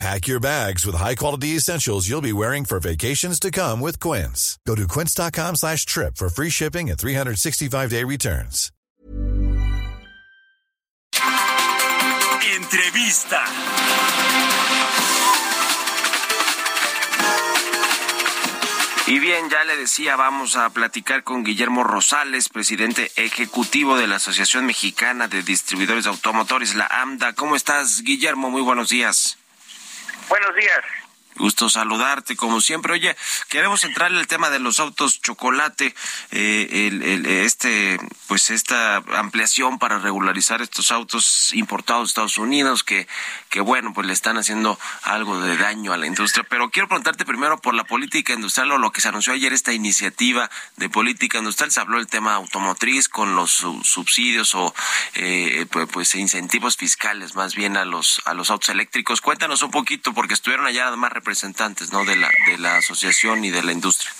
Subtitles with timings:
[0.00, 4.58] Pack your bags with high-quality essentials you'll be wearing for vacations to come with Quince.
[4.66, 8.70] Go to quince.com slash trip for free shipping and 365-day returns.
[12.56, 13.44] Entrevista.
[19.06, 24.16] Y bien, ya le decía, vamos a platicar con Guillermo Rosales, presidente ejecutivo de la
[24.16, 27.34] Asociación Mexicana de Distribuidores Automotores, la AMDA.
[27.34, 28.50] ¿Cómo estás, Guillermo?
[28.50, 29.36] Muy buenos días.
[30.28, 31.03] Buenos días.
[31.36, 32.92] Gusto saludarte, como siempre.
[32.92, 33.16] Oye,
[33.48, 35.94] queremos entrar en el tema de los autos chocolate,
[36.30, 37.98] eh, el, este,
[38.28, 43.08] pues esta ampliación para regularizar estos autos importados de Estados Unidos, que,
[43.50, 46.46] que bueno, pues le están haciendo algo de daño a la industria.
[46.48, 49.72] Pero quiero preguntarte primero por la política industrial o lo que se anunció ayer, esta
[49.72, 51.72] iniciativa de política industrial.
[51.72, 54.74] Se habló del tema automotriz con los subsidios o
[55.14, 59.20] eh, pues, pues, incentivos fiscales más bien a los, a los autos eléctricos.
[59.20, 62.04] Cuéntanos un poquito, porque estuvieron allá además representantes ¿no?
[62.04, 64.12] de, la, de la asociación y de la industria.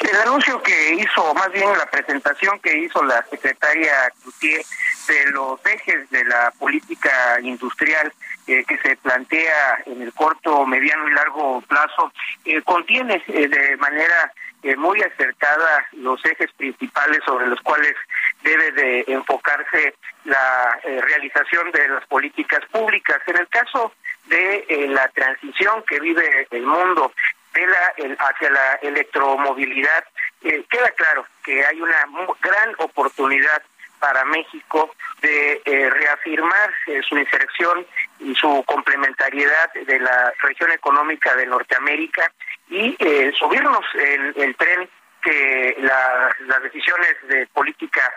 [0.00, 4.64] El anuncio que hizo, más bien la presentación que hizo la secretaria Cloutier
[5.08, 8.12] de los ejes de la política industrial
[8.46, 12.12] eh, que se plantea en el corto, mediano y largo plazo,
[12.44, 14.32] eh, contiene eh, de manera
[14.78, 17.94] muy acertada los ejes principales sobre los cuales
[18.42, 19.94] debe de enfocarse
[20.24, 23.20] la realización de las políticas públicas.
[23.26, 23.92] En el caso
[24.26, 27.12] de eh, la transición que vive el mundo
[27.52, 30.04] de la hacia la electromovilidad,
[30.42, 32.04] eh, queda claro que hay una
[32.40, 33.62] gran oportunidad
[34.00, 36.74] para México de eh, reafirmar
[37.08, 37.86] su inserción
[38.18, 42.30] y su complementariedad de la región económica de Norteamérica
[42.68, 42.96] y
[43.38, 44.88] subirnos el, el, tren
[45.22, 48.12] que las decisiones de política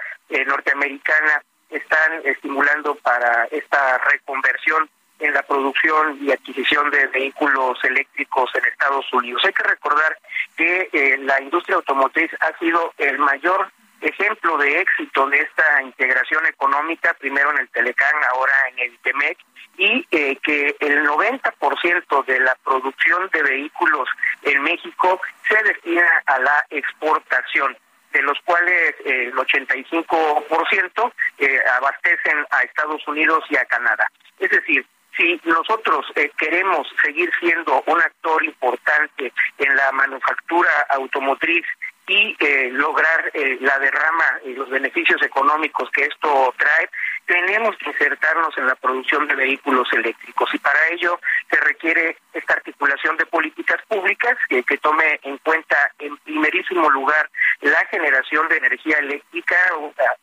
[0.46, 4.90] norteamericana están estimulando para esta reconversión
[5.20, 9.44] en la producción y adquisición de vehículos eléctricos en Estados Unidos.
[9.46, 10.18] Hay que recordar
[10.56, 16.46] que eh, la industria automotriz ha sido el mayor ejemplo de éxito de esta integración
[16.46, 19.38] económica, primero en el Telecán, ahora en el TEMEC,
[19.78, 24.10] y eh, que el 90% de la producción de vehículos
[24.44, 27.78] en México se destina a la exportación
[28.14, 34.10] de los cuales eh, el 85% eh, abastecen a Estados Unidos y a Canadá.
[34.40, 34.86] Es decir,
[35.18, 41.66] si nosotros eh, queremos seguir siendo un actor importante en la manufactura automotriz
[42.08, 46.90] y eh, lograr eh, la derrama y los beneficios económicos que esto trae,
[47.26, 52.54] tenemos que insertarnos en la producción de vehículos eléctricos y para ello se requiere esta
[52.54, 57.30] articulación de políticas públicas que, que tome en cuenta en primerísimo lugar
[57.60, 59.58] la generación de energía eléctrica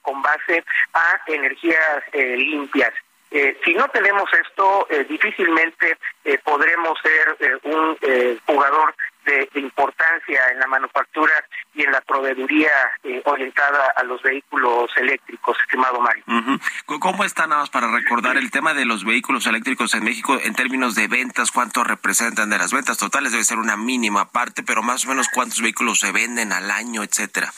[0.01, 2.95] con base a energías limpias
[3.37, 7.99] eh, si no tenemos esto, eh, difícilmente eh, podremos ser un
[8.47, 11.33] jugador de, importancia en la manufactura
[11.75, 12.71] y en la proveeduría
[13.25, 16.23] orientada a los vehículos eléctricos, estimado Mario.
[17.01, 20.55] ¿Cómo está nada más para recordar el tema de los vehículos eléctricos en México en
[20.55, 21.51] términos de ventas?
[21.51, 23.33] ¿Cuánto representan de las ventas totales?
[23.33, 27.03] Debe ser una mínima parte, pero más o menos cuántos vehículos se venden al año,
[27.03, 27.53] etcétera.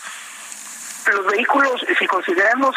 [1.12, 2.76] Los vehículos, si consideramos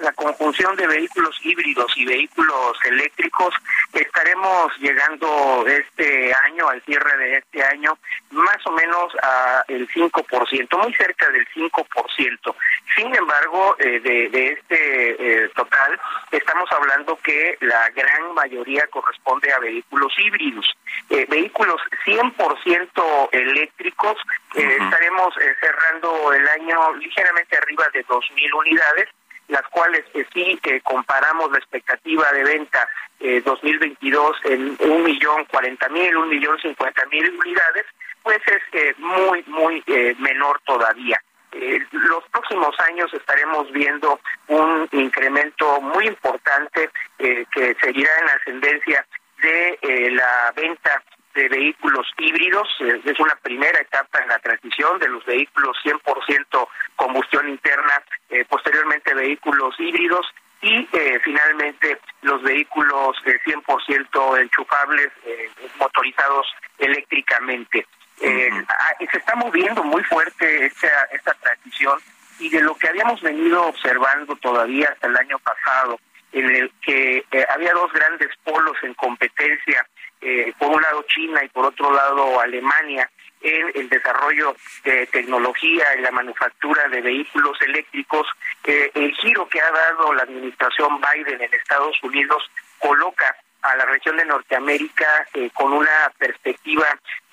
[0.00, 3.54] la, conjunción de vehículos híbridos y vehículos eléctricos,
[3.92, 7.96] estaremos llegando este año, al cierre de este año,
[8.30, 12.54] más o menos a el 5%, muy cerca del 5%.
[12.96, 16.00] Sin embargo, eh, de, este eh, total,
[16.32, 20.66] estamos hablando que la gran mayoría corresponde a vehículos híbridos.
[21.10, 24.16] Eh, vehículos 100% eléctricos,
[24.54, 29.08] estaremos cerrando el año ligeramente arriba de 2.000 unidades,
[29.48, 32.88] las cuales sí que comparamos la expectativa de venta
[33.20, 37.86] eh, 2022 en un millón cuarenta mil, un millón cincuenta mil unidades,
[38.22, 41.20] pues es muy, muy eh, menor todavía.
[41.52, 49.06] Eh, los próximos años estaremos viendo un incremento muy importante eh, que seguirá en ascendencia
[49.40, 51.02] de la venta
[51.38, 52.68] de vehículos híbridos.
[52.80, 59.14] es una primera etapa en la transición de los vehículos 100% combustión interna, eh, posteriormente
[59.14, 60.26] vehículos híbridos
[60.60, 65.48] y eh, finalmente los vehículos 100% enchufables eh,
[65.78, 66.46] motorizados
[66.78, 67.86] eléctricamente.
[68.20, 72.00] Ah, se está moviendo muy fuerte esta, esta transición
[72.40, 76.00] y de lo que habíamos venido observando todavía hasta el año pasado,
[76.32, 79.86] en el que eh, había dos grandes polos en competencia,
[80.20, 83.10] eh, por un lado China y por otro lado Alemania,
[83.40, 88.26] en el desarrollo de tecnología y la manufactura de vehículos eléctricos,
[88.64, 93.86] eh, el giro que ha dado la administración Biden en Estados Unidos coloca a la
[93.86, 96.86] región de Norteamérica con una perspectiva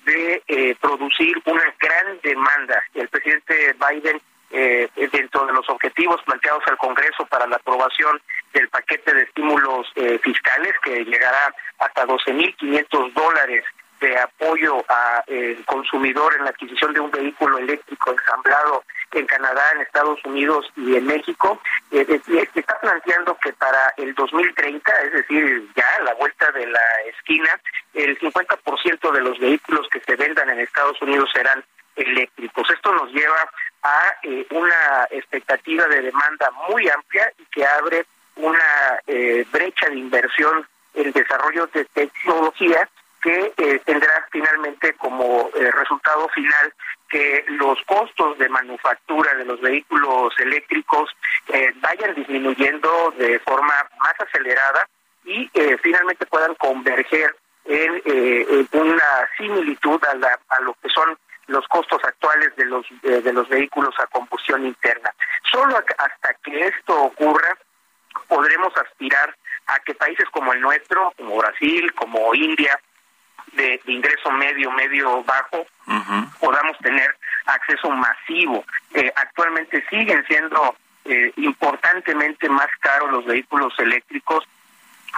[0.04, 2.84] de producir una gran demanda.
[2.94, 4.20] El presidente Biden
[4.50, 8.20] eh, dentro de los objetivos planteados al Congreso para la aprobación
[8.52, 13.64] del paquete de estímulos eh, fiscales que llegará hasta 12.500 dólares
[14.00, 19.62] de apoyo al eh, consumidor en la adquisición de un vehículo eléctrico ensamblado en Canadá,
[19.74, 21.60] en Estados Unidos y en México,
[21.90, 22.06] eh,
[22.54, 27.58] está planteando que para el 2030, es decir, ya a la vuelta de la esquina,
[27.94, 31.64] el 50% de los vehículos que se vendan en Estados Unidos serán
[31.96, 32.68] eléctricos.
[32.70, 33.50] Esto nos lleva
[33.82, 38.06] a eh, una expectativa de demanda muy amplia y que abre
[38.36, 42.88] una eh, brecha de inversión en desarrollo de tecnología
[43.22, 46.72] que eh, tendrá finalmente como resultado final
[47.08, 51.10] que los costos de manufactura de los vehículos eléctricos
[51.76, 54.88] vayan disminuyendo de forma más acelerada
[55.24, 55.50] y
[55.82, 57.34] finalmente puedan converger
[57.64, 61.16] en, una similitud a, a lo que son
[61.46, 65.12] los costos actuales de los eh, de los vehículos a combustión interna.
[65.50, 67.56] Solo hasta que esto ocurra
[68.28, 69.34] podremos aspirar
[69.66, 72.78] a que países como el nuestro, como Brasil, como India,
[73.52, 75.66] de, ingreso medio, medio bajo,
[76.40, 77.14] podamos tener
[77.46, 78.64] acceso masivo.
[78.94, 84.44] Eh, actualmente siguen siendo eh, importantemente más caros los vehículos eléctricos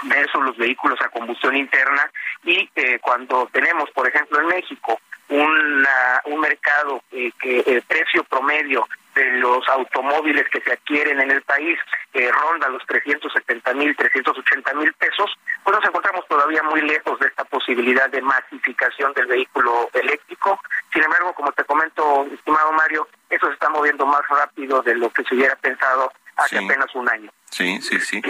[0.04, 2.10] versus los vehículos a combustión interna
[2.44, 2.69] y
[3.00, 9.25] cuando tenemos, por ejemplo, en México, una, un mercado eh, que el precio promedio de
[9.38, 11.78] los automóviles que se adquieren en el país
[12.14, 15.30] eh, ronda los 370 mil, 380 mil pesos,
[15.64, 20.60] pues nos encontramos todavía muy lejos de esta posibilidad de masificación del vehículo eléctrico.
[20.92, 25.10] Sin embargo, como te comento, estimado Mario, eso se está moviendo más rápido de lo
[25.10, 27.30] que se hubiera pensado hace apenas un año.
[27.50, 28.22] Sí, sí, sí.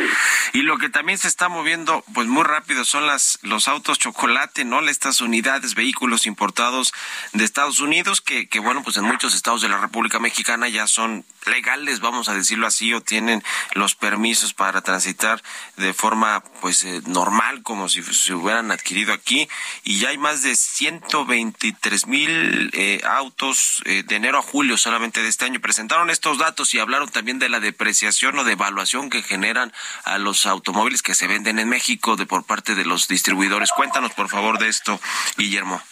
[0.53, 4.65] Y lo que también se está moviendo pues muy rápido son las los autos chocolate,
[4.65, 4.81] ¿no?
[4.89, 6.93] Estas unidades, vehículos importados
[7.33, 10.87] de Estados Unidos que, que bueno, pues en muchos estados de la República Mexicana ya
[10.87, 13.43] son legales, vamos a decirlo así, o tienen
[13.75, 15.43] los permisos para transitar
[15.77, 19.49] de forma pues eh, normal como si se hubieran adquirido aquí
[19.85, 25.23] y ya hay más de 123 mil eh, autos eh, de enero a julio solamente
[25.23, 25.61] de este año.
[25.61, 29.73] Presentaron estos datos y hablaron también de la depreciación o devaluación que generan
[30.05, 33.73] a los automóviles que se venden en México de por parte de los distribuidores.
[33.73, 35.00] Cuéntanos por favor de esto,
[35.37, 35.82] Guillermo.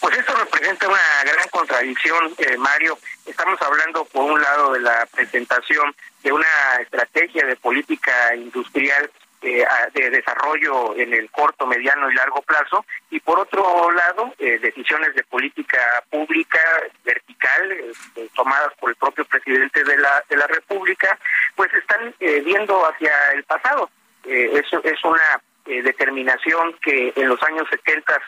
[0.00, 2.98] Pues esto representa una gran contradicción, eh, Mario.
[3.24, 6.46] Estamos hablando, por un lado, de la presentación de una
[6.80, 9.10] estrategia de política industrial
[9.42, 14.58] eh, de desarrollo en el corto, mediano y largo plazo, y por otro lado, eh,
[14.58, 15.78] decisiones de política
[16.10, 16.58] pública
[17.04, 21.18] vertical eh, tomadas por el propio presidente de la, de la República,
[21.54, 23.90] pues están viendo hacia el pasado.
[24.24, 28.20] eso es una determinación que en los años 70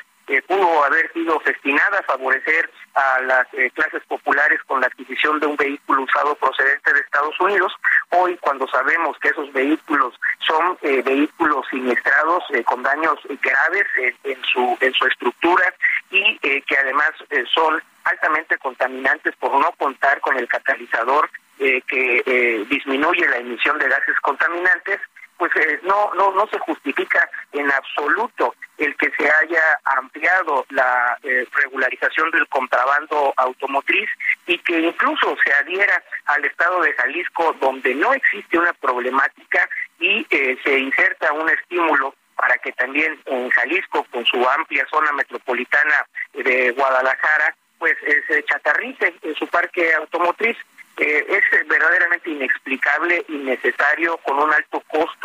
[0.46, 5.46] pudo haber sido destinada a favorecer a las eh, clases populares con la adquisición de
[5.46, 7.72] un vehículo usado procedente de Estados Unidos.
[8.10, 13.86] Hoy, cuando sabemos que esos vehículos son eh, vehículos siniestrados eh, con daños graves
[14.24, 15.74] en, su en su estructura
[16.10, 17.10] y que además
[17.52, 24.18] son altamente contaminantes por no contar con el catalizador que disminuye la emisión de gases
[24.22, 25.00] contaminantes,
[25.38, 31.16] pues eh, no, no, no se justifica en absoluto el que se haya ampliado la
[31.22, 34.08] eh, regularización del contrabando automotriz
[34.46, 39.68] y que incluso se adhiera al estado de Jalisco donde no existe una problemática
[39.98, 45.10] y eh, se inserta un estímulo para que también en Jalisco, con su amplia zona
[45.12, 47.96] metropolitana de Guadalajara, pues
[48.28, 50.56] se chatarrice en su parque automotriz.
[50.98, 55.17] Eh, es verdaderamente inexplicable, innecesario, con un alto costo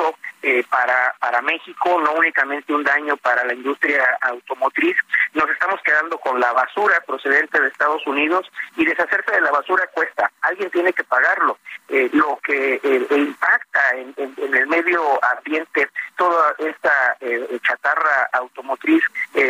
[0.53, 4.95] eh, para, para México, no únicamente un daño para la industria automotriz.
[5.33, 8.45] Nos estamos quedando con la basura procedente de Estados Unidos
[8.77, 10.31] y deshacerse de la basura cuesta.
[10.41, 11.57] Alguien tiene que pagarlo.
[11.93, 12.79] Eh, lo que
[13.11, 15.03] impacta en, el medio
[15.37, 17.17] ambiente, toda esta
[17.61, 19.03] chatarra automotriz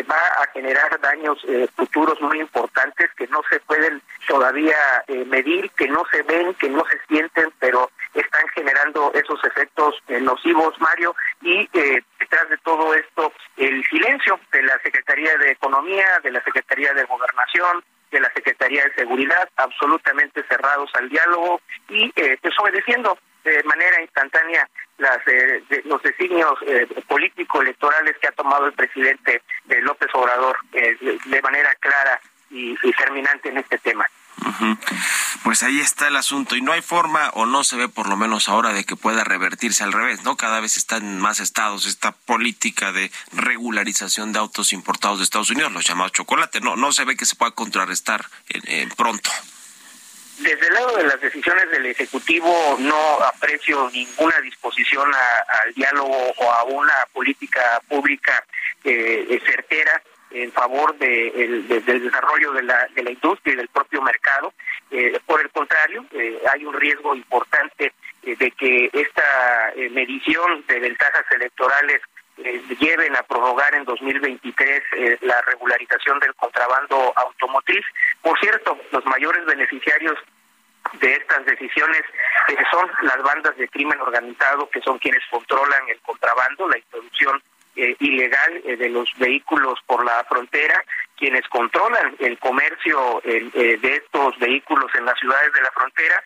[0.10, 1.40] va a generar daños
[1.76, 4.78] futuros muy importantes que no se pueden todavía
[5.26, 10.20] medir, que no se ven, que no se sienten, pero están generando esos efectos eh,
[10.20, 16.06] nocivos, Mario, y eh, detrás de todo esto el silencio de la Secretaría de Economía,
[16.24, 21.62] de la Secretaría de Gobernación, de la Secretaría de seguridad, absolutamente cerrados al diálogo.
[21.90, 22.12] Y
[22.68, 24.68] eh, desobedeciendo de manera instantánea
[24.98, 29.42] las, eh, los designios eh, político-electorales que ha tomado el presidente
[29.82, 34.06] López Obrador de manera clara y, terminante en este tema.
[35.44, 38.16] Pues ahí está el asunto y no hay forma o no se ve por lo
[38.16, 40.38] menos ahora de que pueda revertirse al revés, ¿no?
[40.38, 45.50] Cada vez está en más estados esta política de regularización de autos importados de Estados
[45.50, 48.26] Unidos, los llamados chocolate, no no se ve que se pueda contrarrestar
[48.96, 49.30] pronto.
[50.40, 55.12] Desde el lado de las decisiones del Ejecutivo no aprecio ninguna disposición
[55.64, 58.44] al diálogo o a una política pública
[58.84, 60.02] eh, certera
[60.34, 64.54] en favor del desarrollo de la, de la industria y del propio mercado.
[64.92, 70.80] Eh, por el contrario, eh, hay un riesgo importante eh, de que esta medición de
[70.80, 72.02] ventajas electorales
[72.80, 74.84] lleven a prorrogar en 2023
[75.22, 77.86] la regularización del contrabando automotriz.
[78.22, 80.18] Por cierto, los mayores beneficiarios
[81.00, 82.02] de estas decisiones
[82.72, 87.42] son las bandas de crimen organizado, que son quienes controlan el contrabando, la introducción
[87.76, 90.84] eh, ilegal eh, de los vehículos por la frontera,
[91.18, 93.50] quienes controlan el comercio eh,
[93.82, 96.24] de estos vehículos en las ciudades de la frontera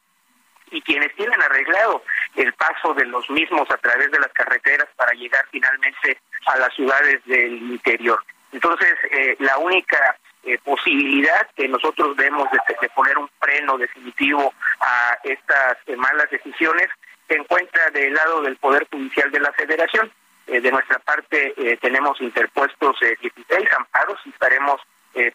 [0.72, 2.04] y quienes tienen arreglado
[2.36, 6.74] el paso de los mismos a través de las carreteras para llegar finalmente a las
[6.74, 8.24] ciudades del interior.
[8.52, 8.94] Entonces,
[9.40, 10.18] la única
[10.64, 16.88] posibilidad que nosotros vemos de, poner un freno definitivo a estas malas decisiones
[17.28, 20.12] se encuentra del lado del Poder Judicial de la Federación.
[20.48, 24.80] Eh, de nuestra parte eh, tenemos interpuestos 16 eh, amparos y estaremos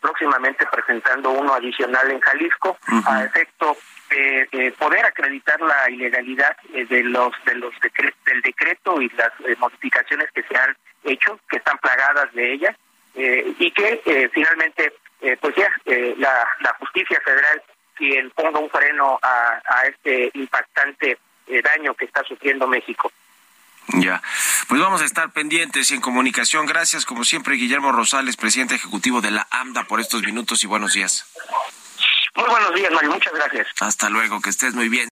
[0.00, 3.76] próximamente presentando uno adicional en Jalisco a efecto
[4.10, 7.74] de poder acreditar la ilegalidad de los de los
[8.26, 12.76] del decreto y las modificaciones que se han hecho, que están plagadas de ellas
[13.14, 14.92] y que finalmente
[15.40, 15.70] pues ya
[16.18, 17.62] la, la justicia federal
[17.94, 21.18] quien ponga un freno a, a este impactante
[21.62, 23.10] daño que está sufriendo México.
[23.88, 24.22] Ya,
[24.68, 26.66] pues vamos a estar pendientes y en comunicación.
[26.66, 30.94] Gracias, como siempre, Guillermo Rosales, presidente ejecutivo de la AMDA, por estos minutos y buenos
[30.94, 31.26] días.
[32.34, 33.10] Muy buenos días, Mario.
[33.10, 33.66] Muchas gracias.
[33.80, 35.11] Hasta luego, que estés muy bien.